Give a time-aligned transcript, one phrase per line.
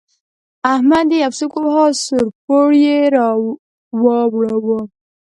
[0.73, 4.79] احمد يې يو سوک وواهه؛ سوړ پوړ يې راواړاوو.